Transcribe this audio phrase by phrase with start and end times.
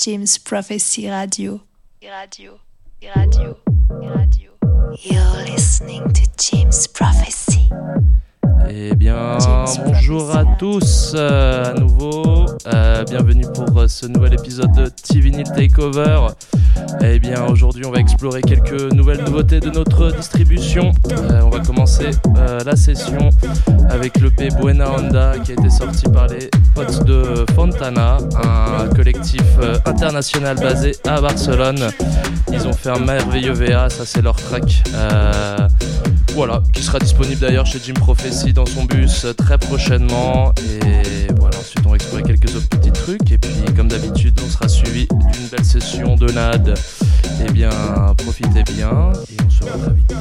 [0.00, 1.60] James Prophecy Radio.
[2.02, 2.58] Radio.
[3.02, 3.58] Radio.
[3.90, 4.50] Radio.
[4.98, 7.70] You're listening to James Prophecy.
[8.68, 9.38] Eh bien,
[9.84, 12.46] bonjour à tous euh, à nouveau.
[12.66, 16.28] Euh, bienvenue pour euh, ce nouvel épisode de TV Takeover.
[17.02, 20.92] Eh bien, aujourd'hui, on va explorer quelques nouvelles nouveautés de notre distribution.
[21.42, 22.10] on va commencer
[22.64, 23.30] la session
[23.88, 28.88] avec le P Buena Honda qui a été sorti par les potes de Fontana, un
[28.94, 29.42] collectif
[29.86, 31.88] international basé à Barcelone.
[32.52, 34.82] Ils ont fait un merveilleux VA, ça c'est leur track.
[36.34, 40.54] Voilà, qui sera disponible d'ailleurs chez Jim Prophecy dans son bus très prochainement.
[40.58, 43.30] Et voilà, ensuite on va explorer quelques autres petits trucs.
[43.30, 46.78] Et puis, comme d'habitude, on sera suivi d'une belle session de NAD.
[47.46, 47.70] Eh bien,
[48.16, 50.14] profitez bien et on se revoit très vite.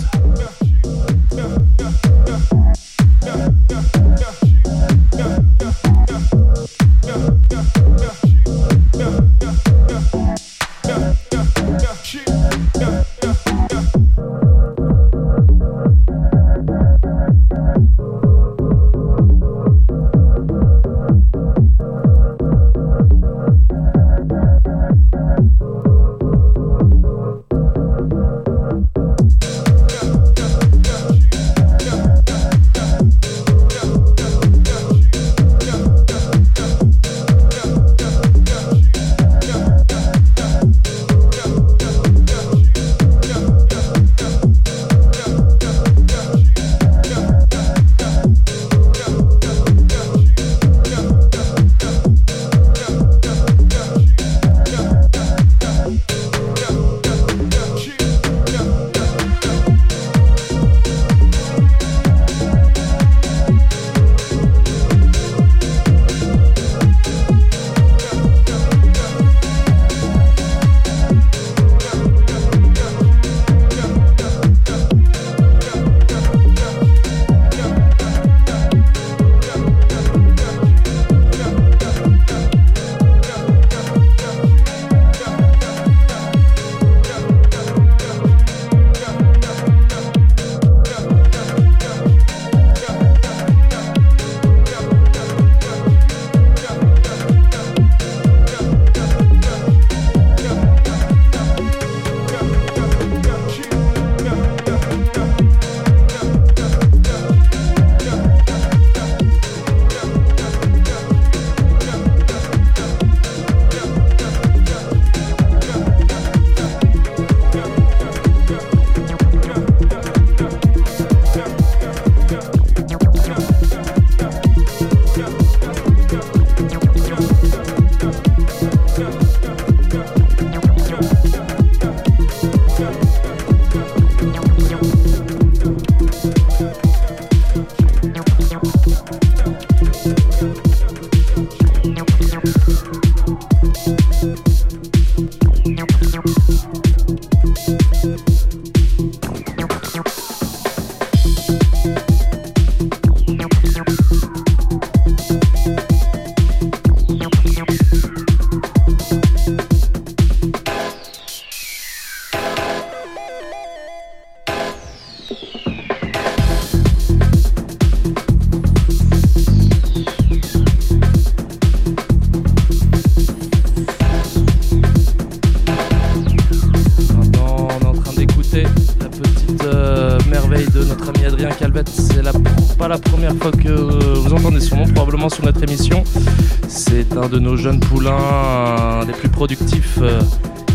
[187.28, 189.98] De nos jeunes poulains, les plus productifs.
[190.02, 190.22] Euh,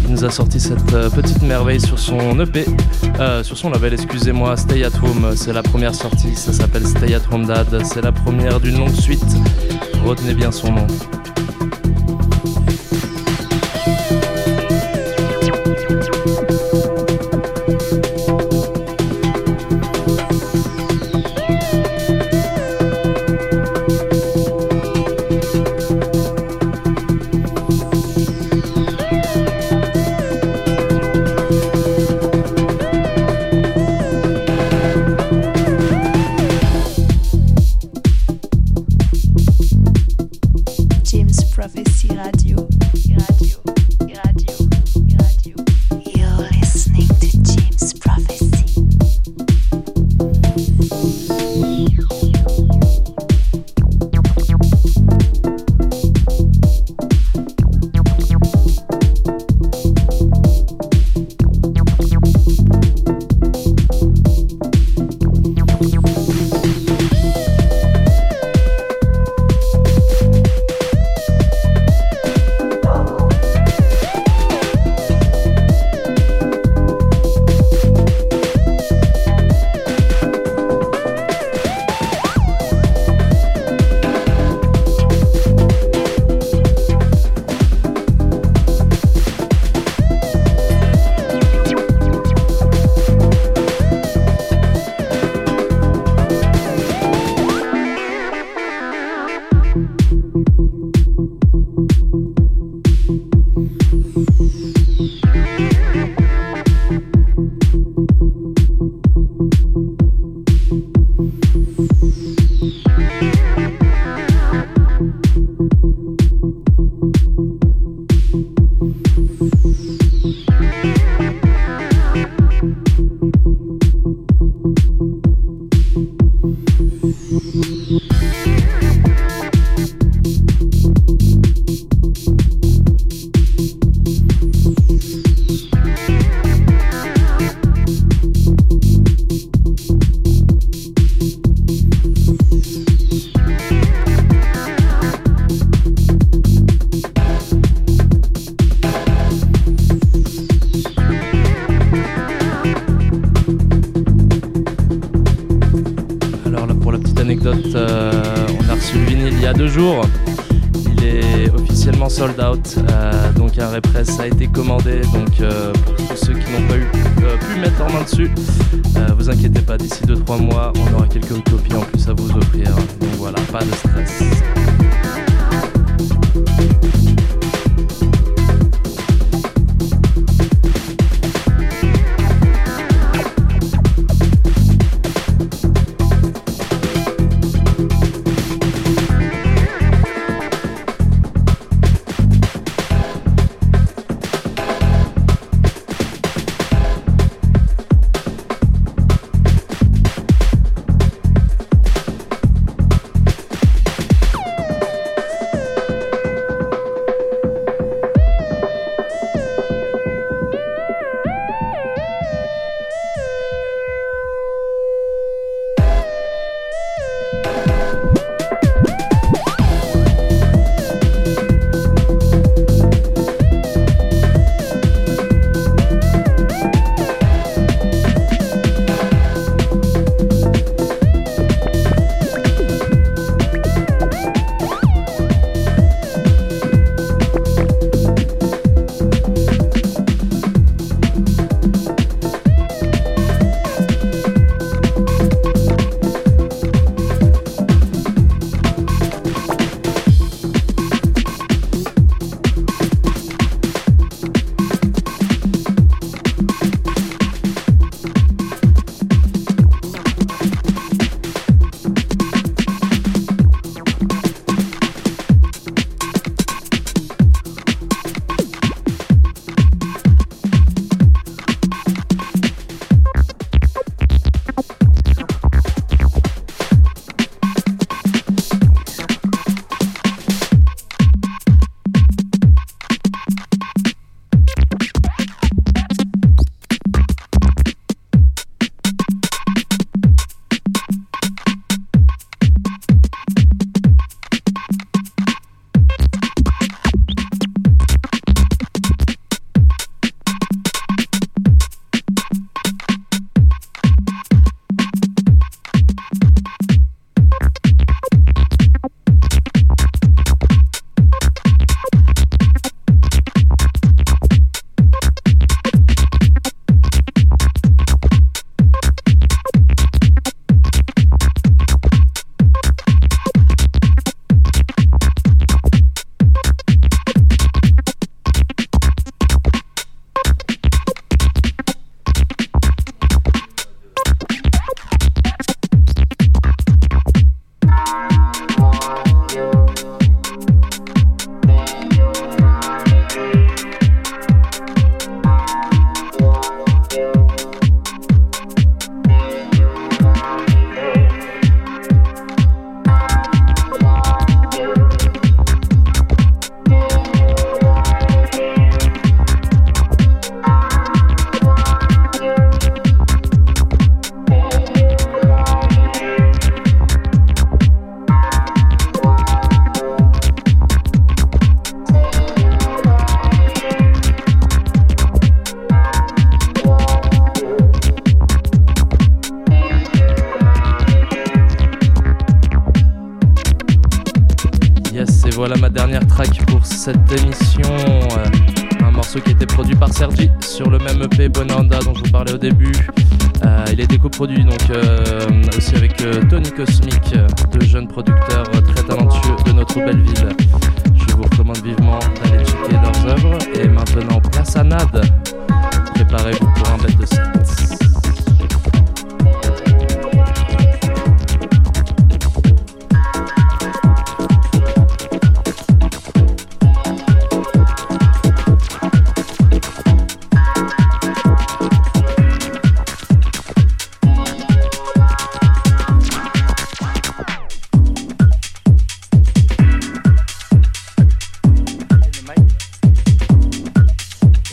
[0.04, 2.66] il nous a sorti cette euh, petite merveille sur son EP,
[3.18, 5.32] euh, sur son label, excusez-moi, Stay at Home.
[5.34, 7.82] C'est la première sortie, ça s'appelle Stay at Home Dad.
[7.84, 9.24] C'est la première d'une longue suite.
[10.04, 10.86] Retenez bien son nom.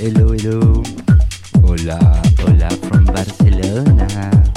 [0.01, 0.81] Hello, hello.
[1.61, 1.99] Hola,
[2.43, 4.50] hola from Barcelona.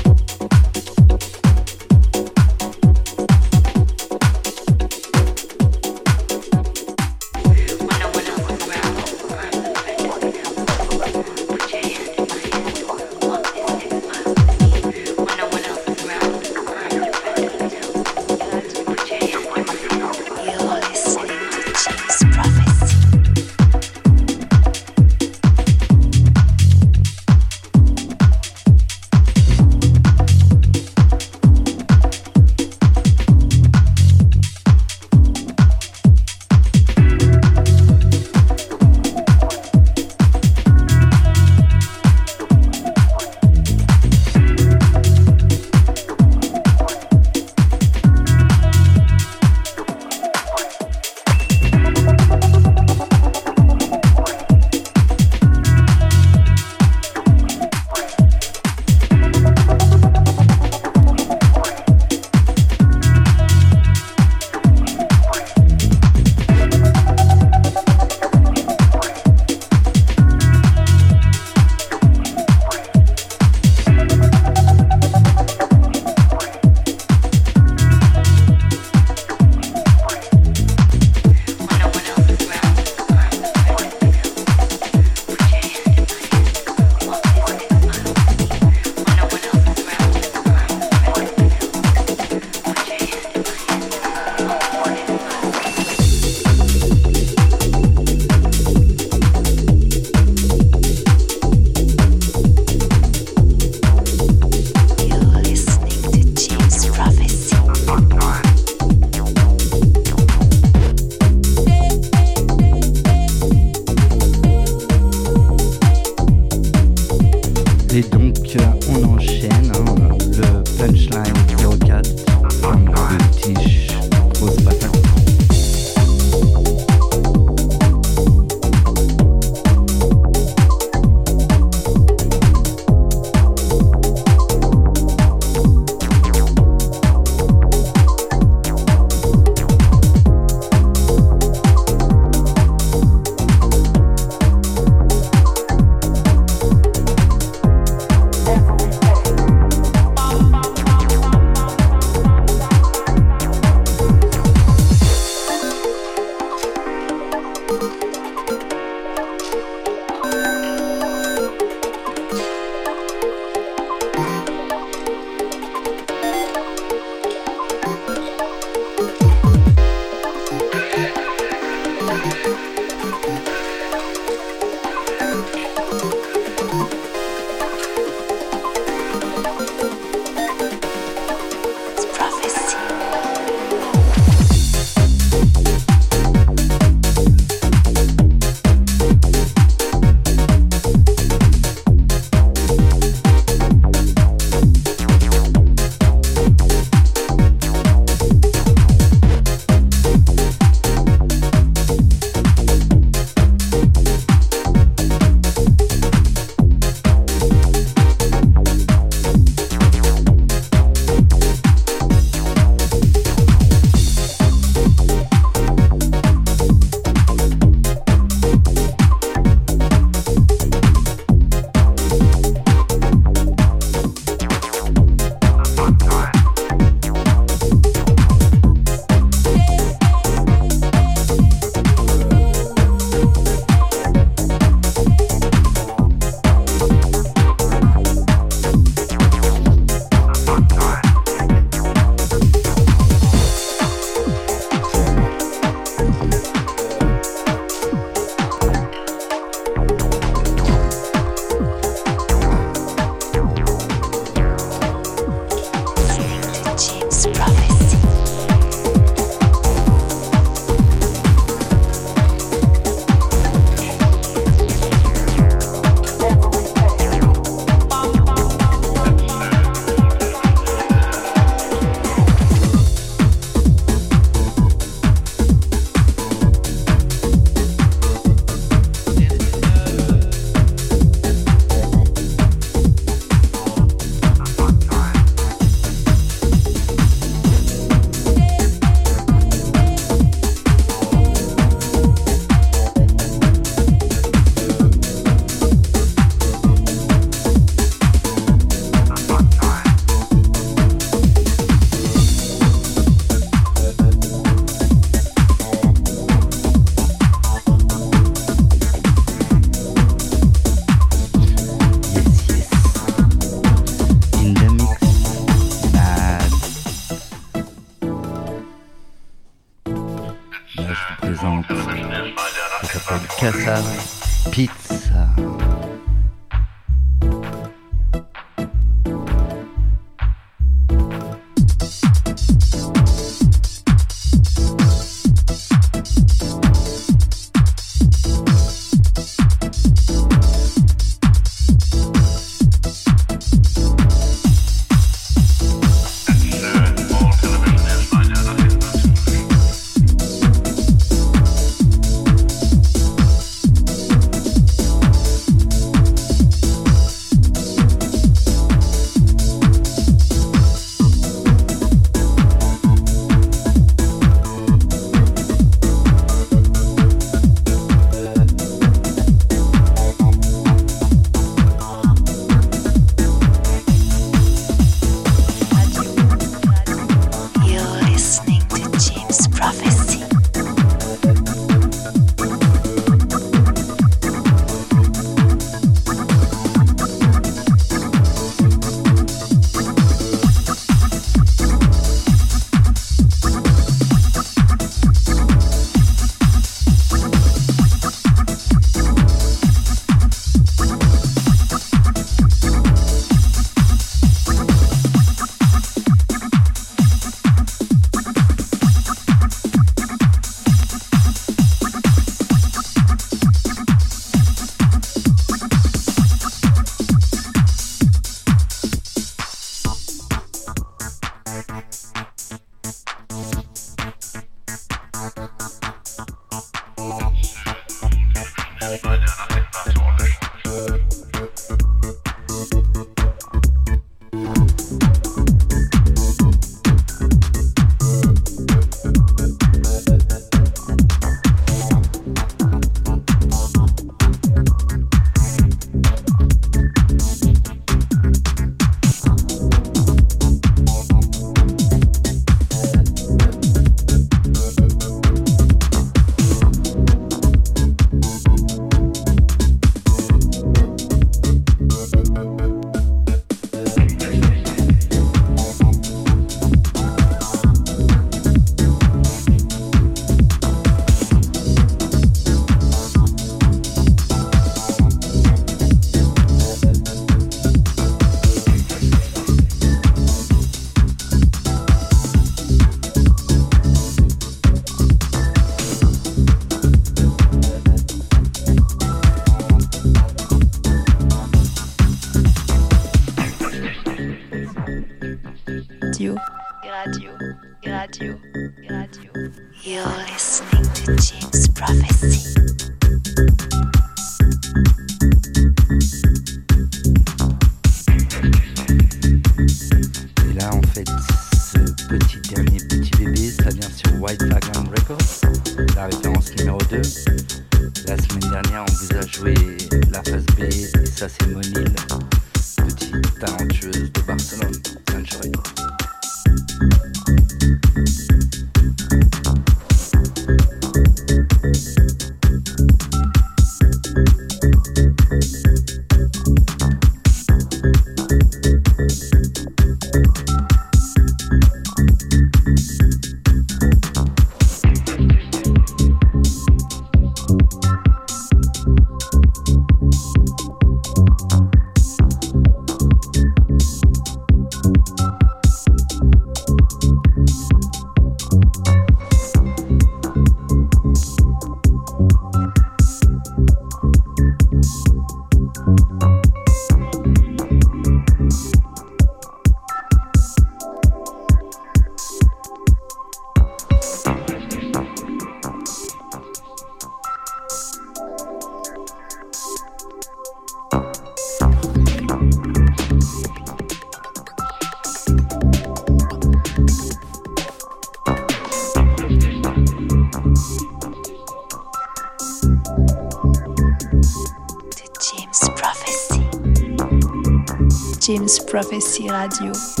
[598.71, 600.00] Prophecy Radio.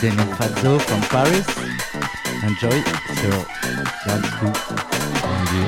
[0.00, 1.44] Damien Fazzo from Paris.
[2.42, 2.82] Enjoy
[3.20, 3.46] sur
[4.06, 5.64] Dance Radio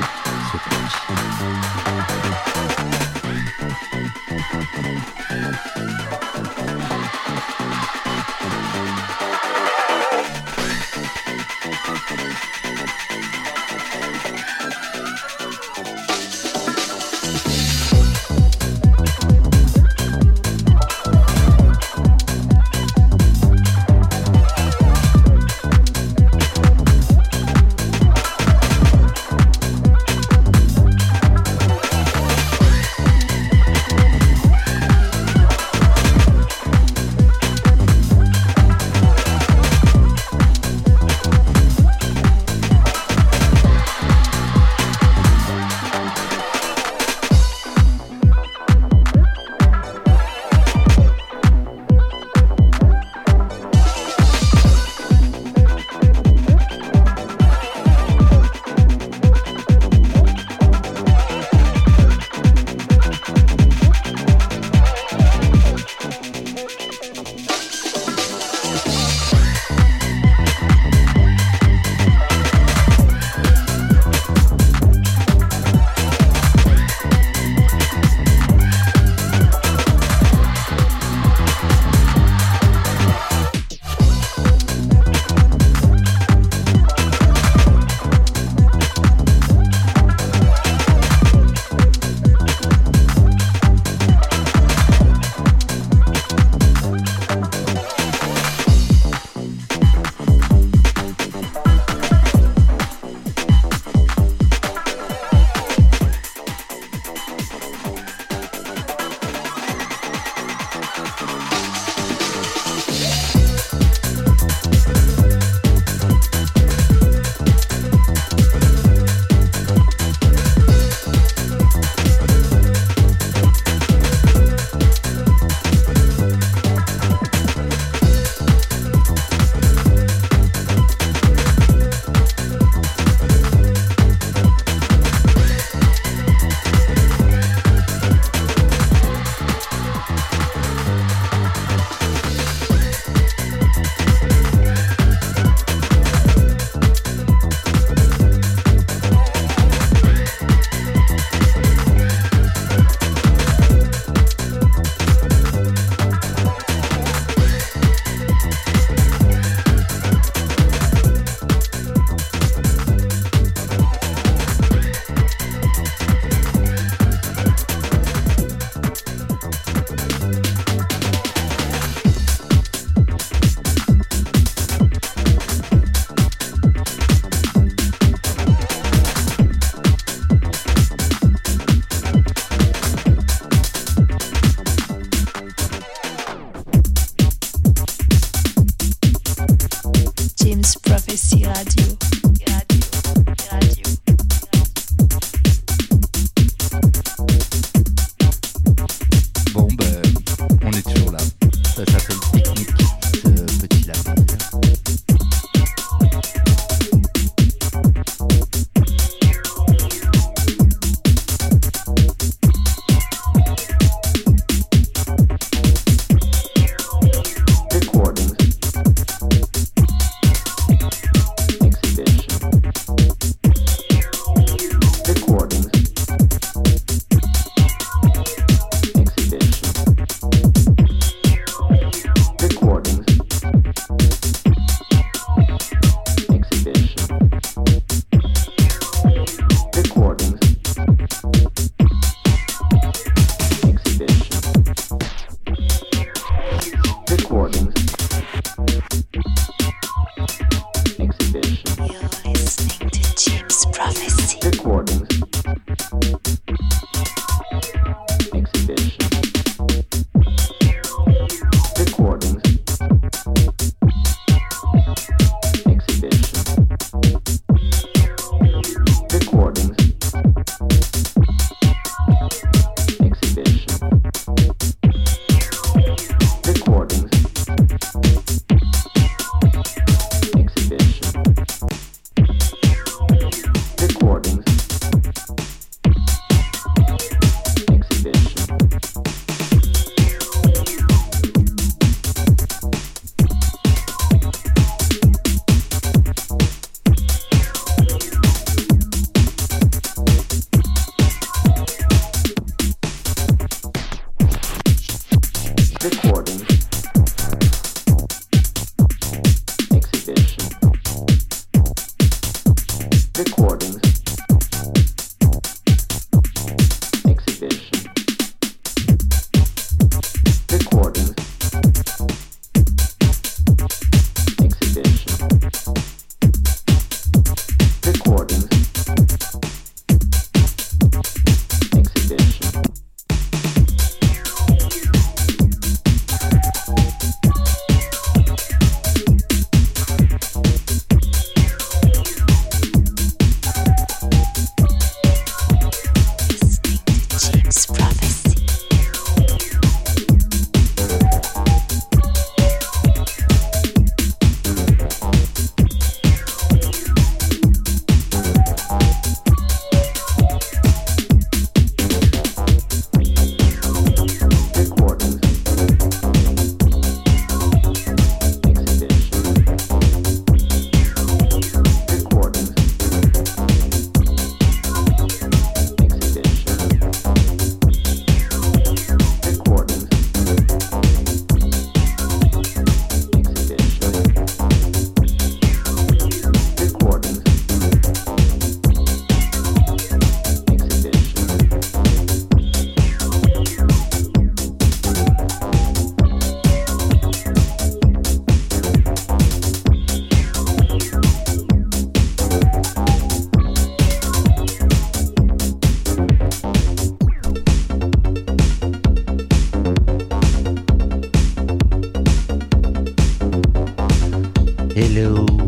[414.93, 415.42] Hello.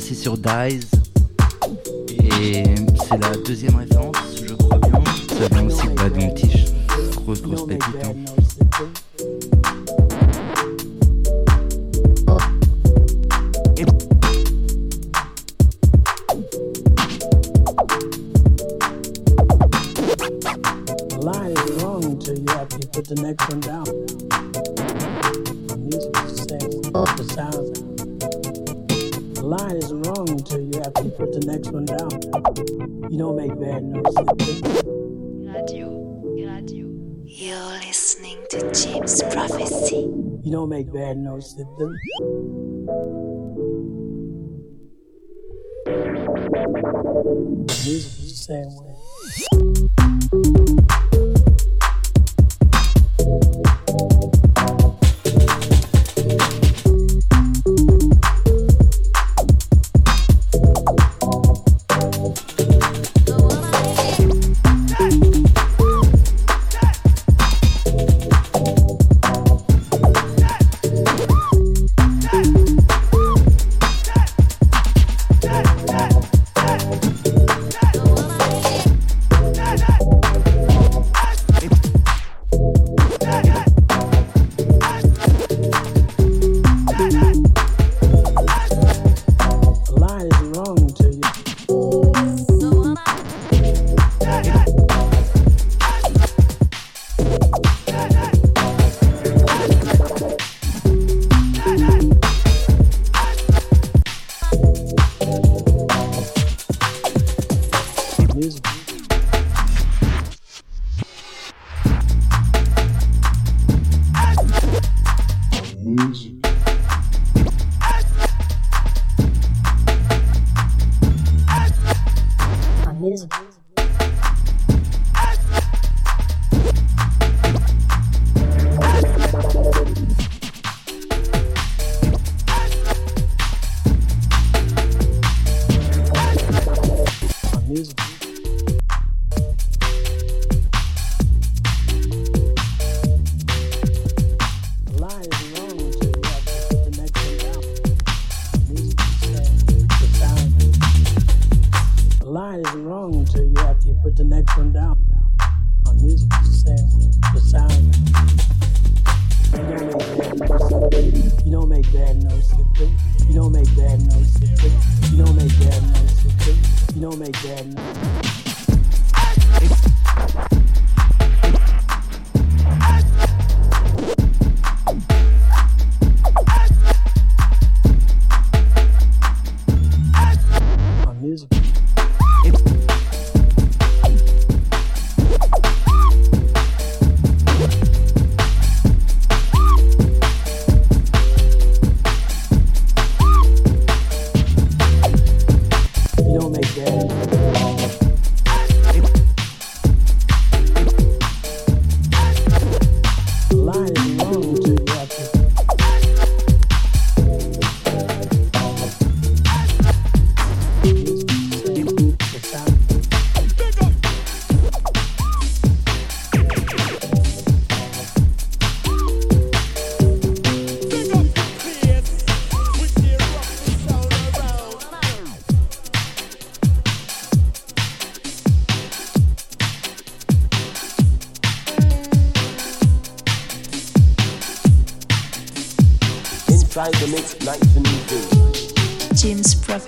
[0.00, 0.80] C'est sur Dies.
[2.18, 2.64] Et
[3.08, 5.04] c'est la deuxième référence, je crois bien.
[5.28, 6.64] Ça vient aussi de Bad Montish.
[7.14, 7.86] Grosse, grosse pépite.
[8.02, 8.12] Hein.
[8.12, 8.33] Ben,
[40.94, 41.98] Bad notes that symptoms.
[47.84, 49.73] Music is the same way.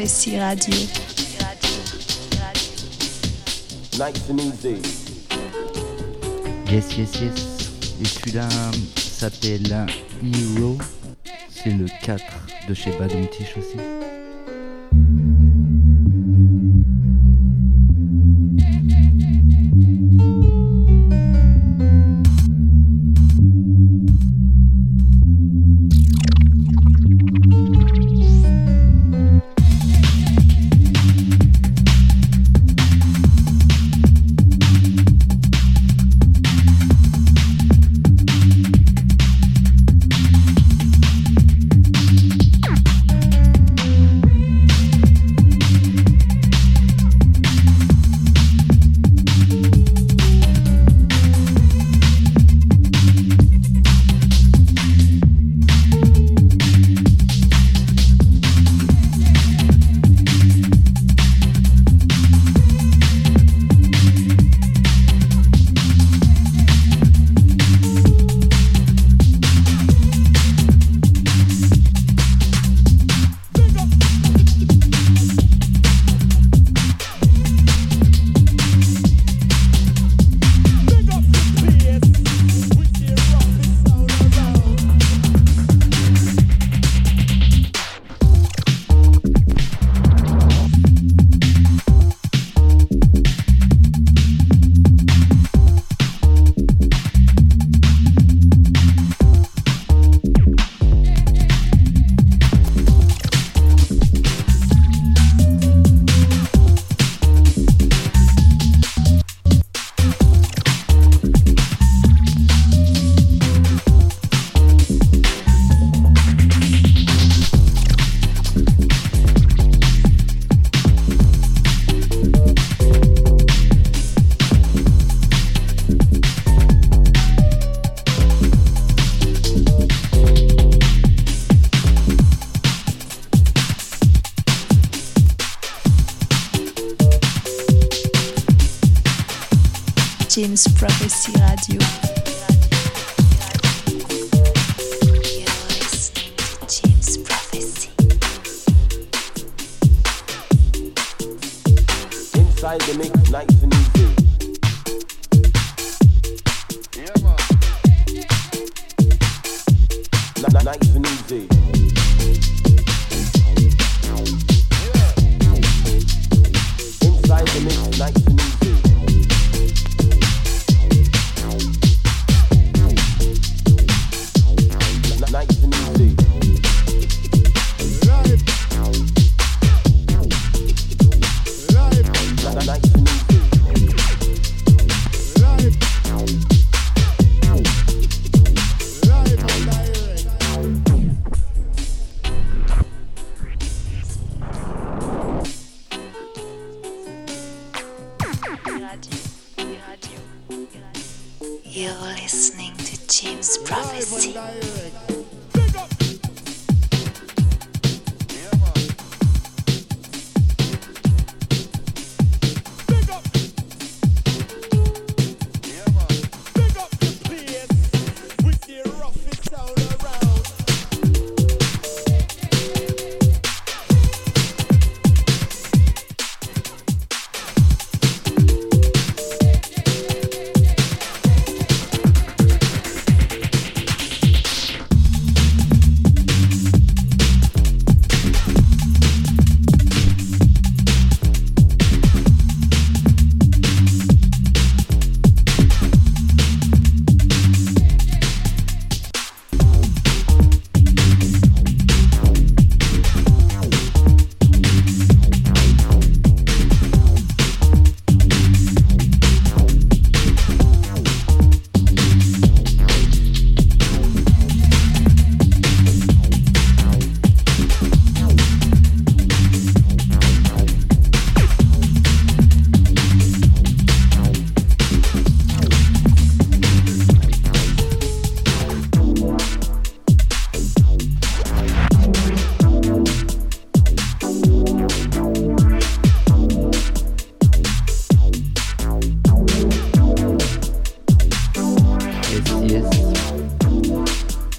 [0.07, 0.73] Radio.
[6.71, 7.71] Yes, yes, yes.
[8.01, 9.87] Et celui-là euh, s'appelle euh,
[10.23, 10.79] Hero.
[11.51, 12.23] C'est le 4
[12.69, 14.06] de chez Badum Tish aussi.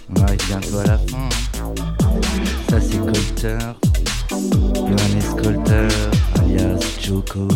[0.09, 1.17] On arrive bientôt à la fin.
[1.17, 1.73] Hein.
[2.69, 3.57] Ça c'est Colter,
[4.73, 5.87] Johannes Colter,
[6.39, 7.47] alias Joko.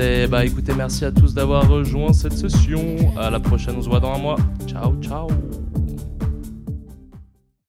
[0.00, 2.96] Et bah écoutez, merci à tous d'avoir rejoint cette session.
[3.18, 4.36] À la prochaine, on se voit dans un mois.